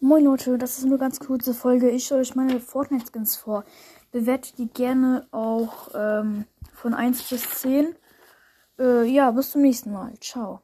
[0.00, 1.90] Moin Leute, das ist eine ganz kurze Folge.
[1.90, 3.64] Ich stelle euch meine Fortnite-Skins vor.
[4.12, 7.96] Bewertet die gerne auch ähm, von 1 bis 10.
[8.78, 10.12] Äh, ja, bis zum nächsten Mal.
[10.20, 10.60] Ciao.